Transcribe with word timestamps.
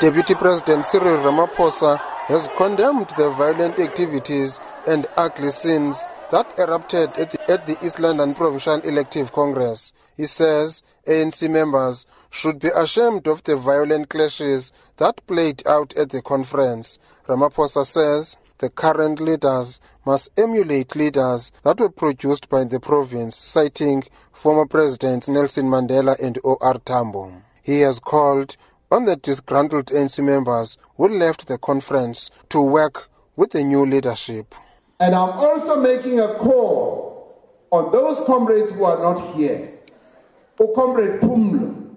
Deputy 0.00 0.34
President 0.34 0.84
Cyril 0.84 1.18
Ramaphosa 1.18 1.98
has 2.26 2.48
condemned 2.56 3.10
the 3.16 3.30
violent 3.30 3.78
activities 3.78 4.58
and 4.88 5.06
ugly 5.16 5.52
scenes 5.52 6.04
that 6.32 6.52
erupted 6.58 7.10
at 7.16 7.30
the, 7.30 7.50
at 7.50 7.66
the 7.66 7.78
East 7.84 8.00
London 8.00 8.34
Provincial 8.34 8.80
Elective 8.80 9.32
Congress. 9.32 9.92
He 10.16 10.26
says 10.26 10.82
ANC 11.06 11.48
members 11.48 12.06
should 12.28 12.58
be 12.58 12.70
ashamed 12.76 13.28
of 13.28 13.44
the 13.44 13.56
violent 13.56 14.08
clashes 14.08 14.72
that 14.96 15.24
played 15.28 15.64
out 15.66 15.94
at 15.96 16.10
the 16.10 16.20
conference. 16.22 16.98
Ramaphosa 17.28 17.86
says 17.86 18.36
the 18.58 18.70
current 18.70 19.20
leaders 19.20 19.80
must 20.04 20.28
emulate 20.36 20.96
leaders 20.96 21.52
that 21.62 21.78
were 21.78 21.88
produced 21.88 22.48
by 22.48 22.64
the 22.64 22.80
province, 22.80 23.36
citing 23.36 24.02
former 24.32 24.66
Presidents 24.66 25.28
Nelson 25.28 25.66
Mandela 25.66 26.18
and 26.20 26.38
O.R. 26.44 26.78
Tambo. 26.84 27.32
He 27.62 27.80
has 27.80 28.00
called 28.00 28.56
on 28.94 29.06
the 29.06 29.16
disgruntled 29.16 29.86
ANC 29.86 30.22
members 30.22 30.78
who 30.96 31.08
left 31.08 31.48
the 31.48 31.58
conference 31.58 32.30
to 32.48 32.60
work 32.60 33.10
with 33.34 33.50
the 33.50 33.64
new 33.64 33.84
leadership. 33.84 34.54
And 35.00 35.16
I'm 35.16 35.30
also 35.30 35.80
making 35.80 36.20
a 36.20 36.34
call 36.34 37.66
on 37.72 37.90
those 37.90 38.24
comrades 38.24 38.70
who 38.70 38.84
are 38.84 39.00
not 39.02 39.34
here. 39.34 39.72
O 40.60 40.68
comrade 40.76 41.20
Pumlo, 41.20 41.92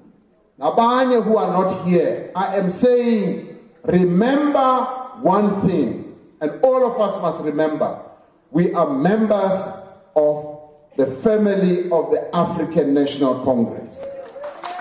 Nabanya 0.59 1.23
who 1.23 1.37
are 1.37 1.53
not 1.53 1.85
here. 1.85 2.31
I 2.35 2.55
am 2.55 2.71
saying, 2.71 3.59
remember 3.83 4.85
one 5.21 5.69
thing, 5.69 6.17
and 6.41 6.59
all 6.63 6.83
of 6.91 6.99
us 6.99 7.21
must 7.21 7.41
remember. 7.41 8.01
We 8.49 8.73
are 8.73 8.89
members 8.89 9.71
of 10.15 10.61
the 10.97 11.05
family 11.17 11.91
of 11.91 12.09
the 12.09 12.27
African 12.33 12.95
National 12.95 13.43
Congress. 13.43 14.03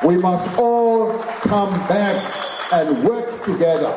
We 0.04 0.18
must 0.18 0.58
all 0.58 1.18
come 1.18 1.72
back 1.88 2.72
and 2.72 3.02
work 3.02 3.42
together. 3.44 3.94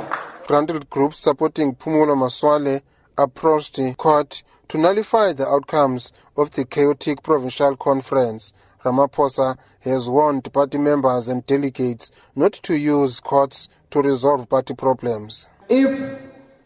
Granted 0.48 0.90
groups 0.90 1.20
supporting 1.20 1.76
Phumulo 1.76 2.16
Masualle 2.16 2.82
approached 3.18 3.76
the 3.76 3.94
court 3.96 4.42
to 4.70 4.78
nullify 4.78 5.34
the 5.34 5.46
outcomes 5.46 6.14
of 6.38 6.52
the 6.52 6.64
chaotic 6.64 7.22
provincial 7.22 7.76
conference. 7.76 8.54
Ramaphosa 8.86 9.58
has 9.82 10.08
warned 10.08 10.52
party 10.54 10.78
members 10.78 11.28
and 11.28 11.46
delegates 11.46 12.10
not 12.34 12.54
to 12.54 12.76
use 12.78 13.20
courts 13.20 13.68
to 13.92 14.02
resolve 14.02 14.48
party 14.48 14.74
problems. 14.74 15.50
If 15.68 16.22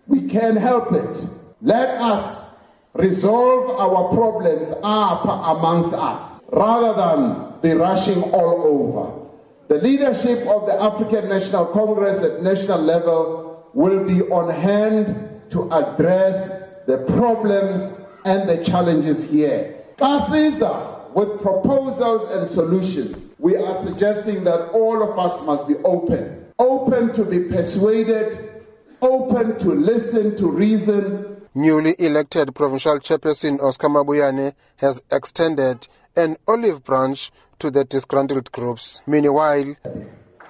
we 0.07 0.27
can 0.27 0.55
help 0.57 0.91
it, 0.93 1.17
let 1.61 1.89
us 1.99 2.45
resolve 2.93 3.79
our 3.79 4.13
problems 4.13 4.67
up 4.83 5.23
amongst 5.25 5.93
us 5.93 6.43
rather 6.51 6.93
than 6.93 7.59
be 7.61 7.71
rushing 7.71 8.21
all 8.31 8.61
over. 8.63 9.22
The 9.69 9.75
leadership 9.75 10.45
of 10.47 10.65
the 10.65 10.81
African 10.81 11.29
National 11.29 11.65
Congress 11.67 12.21
at 12.21 12.43
national 12.43 12.81
level 12.81 13.69
will 13.73 14.03
be 14.05 14.21
on 14.23 14.49
hand 14.49 15.41
to 15.51 15.71
address 15.71 16.63
the 16.85 16.97
problems 17.15 17.91
and 18.25 18.47
the 18.47 18.63
challenges 18.63 19.29
here. 19.29 19.83
Caesar, 19.99 20.95
with 21.13 21.41
proposals 21.41 22.29
and 22.31 22.45
solutions, 22.47 23.29
we 23.39 23.55
are 23.55 23.81
suggesting 23.83 24.43
that 24.43 24.69
all 24.71 25.01
of 25.01 25.17
us 25.17 25.41
must 25.45 25.67
be 25.67 25.75
open, 25.85 26.45
open 26.59 27.13
to 27.13 27.23
be 27.23 27.47
persuaded, 27.49 28.63
open 29.01 29.57
to 29.59 29.69
listen, 29.69 30.35
to 30.37 30.49
reason. 30.49 31.41
Newly 31.55 31.95
elected 31.99 32.53
provincial 32.53 32.99
chairperson 32.99 33.61
Oscar 33.61 33.87
Mabuyane 33.87 34.55
has 34.77 35.01
extended 35.11 35.87
an 36.15 36.37
olive 36.47 36.83
branch 36.83 37.31
to 37.59 37.71
the 37.71 37.83
disgruntled 37.85 38.51
groups. 38.51 39.01
Meanwhile, 39.07 39.75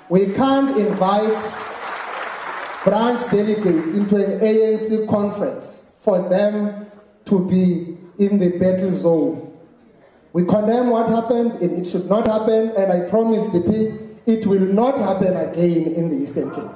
we 0.09 0.34
can't 0.34 0.78
invite 0.78 1.53
branch 2.84 3.22
delegates 3.31 3.88
into 3.90 4.16
an 4.18 4.40
ANC 4.40 5.08
conference 5.08 5.91
for 6.03 6.28
them 6.30 6.86
to 7.25 7.47
be 7.47 7.97
in 8.19 8.40
the 8.40 8.58
battle 8.58 8.91
zone. 8.91 9.58
We 10.34 10.46
condemn 10.46 10.90
what 10.90 11.09
happened, 11.09 11.53
and 11.62 11.80
it 11.80 11.90
should 11.90 12.09
not 12.09 12.28
happen, 12.28 12.69
and 12.75 12.91
I 12.91 13.09
promise 13.09 13.44
DP 13.53 14.00
it 14.25 14.46
will 14.46 14.59
not 14.59 14.97
happen 14.97 15.35
again 15.35 15.94
in 15.94 16.09
the 16.09 16.16
Eastern 16.24 16.50
Cape. 16.50 16.72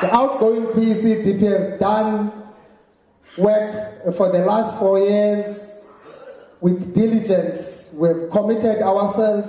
The 0.00 0.14
outgoing 0.14 0.66
PC 0.66 1.24
DP 1.24 1.40
has 1.42 1.80
done 1.80 2.32
work 3.38 4.14
for 4.14 4.30
the 4.30 4.38
last 4.38 4.78
four 4.78 4.98
years 4.98 5.73
with 6.60 6.94
diligence. 6.94 7.90
We've 7.94 8.30
committed 8.30 8.82
ourselves, 8.82 9.48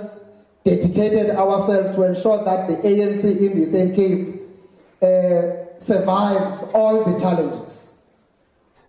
dedicated 0.64 1.30
ourselves 1.30 1.96
to 1.96 2.02
ensure 2.02 2.44
that 2.44 2.68
the 2.68 2.76
ANC 2.76 3.24
in 3.24 3.58
the 3.58 3.66
Eastern 3.66 3.94
Cape 3.94 4.42
uh, 5.02 5.80
survives 5.80 6.62
all 6.72 7.04
the 7.04 7.18
challenges. 7.18 7.94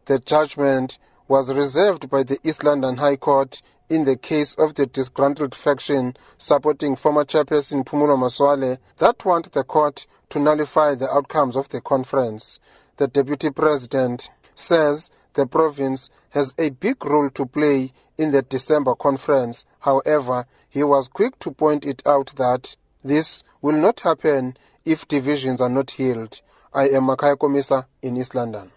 The 0.05 0.19
judgment 0.19 0.97
was 1.27 1.53
reserved 1.53 2.09
by 2.09 2.23
the 2.23 2.39
East 2.43 2.63
London 2.63 2.97
High 2.97 3.17
Court 3.17 3.61
in 3.89 4.05
the 4.05 4.17
case 4.17 4.53
of 4.55 4.75
the 4.75 4.85
disgruntled 4.85 5.55
faction 5.55 6.15
supporting 6.37 6.95
former 6.95 7.25
chairperson 7.25 7.85
Phumulo 7.85 8.17
Masualle 8.17 8.77
that 8.97 9.23
want 9.25 9.51
the 9.51 9.63
court 9.63 10.05
to 10.29 10.39
nullify 10.39 10.95
the 10.95 11.09
outcomes 11.09 11.55
of 11.55 11.69
the 11.69 11.81
conference. 11.81 12.59
The 12.97 13.07
deputy 13.07 13.49
president 13.49 14.29
says 14.55 15.09
the 15.37 15.47
province 15.47 16.09
has 16.31 16.53
a 16.59 16.71
big 16.71 17.05
role 17.05 17.29
to 17.29 17.45
play 17.45 17.93
in 18.17 18.31
the 18.31 18.41
December 18.41 18.95
conference. 18.95 19.65
However, 19.79 20.45
he 20.67 20.83
was 20.83 21.07
quick 21.07 21.37
to 21.39 21.51
point 21.51 21.85
it 21.85 22.01
out 22.05 22.33
that 22.37 22.75
this 23.03 23.43
will 23.61 23.77
not 23.77 24.01
happen 24.01 24.57
if 24.83 25.07
divisions 25.07 25.61
are 25.61 25.69
not 25.69 25.91
healed. 25.91 26.41
I 26.73 26.89
am 26.89 27.03
Makhaya 27.03 27.37
Komisa 27.37 27.85
in 28.01 28.17
East 28.17 28.35
London. 28.35 28.71